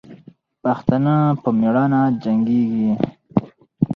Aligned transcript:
پښتانه 0.63 1.15
په 1.41 1.49
میړانې 1.59 2.01
جنګېږي. 2.23 2.91